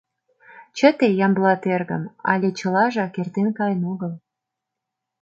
[0.77, 4.13] —Чыте, Ямблат эргым, але чылажак эртен каен огыл...